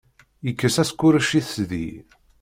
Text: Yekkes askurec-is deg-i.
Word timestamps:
Yekkes 0.45 0.75
askurec-is 0.83 1.51
deg-i. 1.69 1.89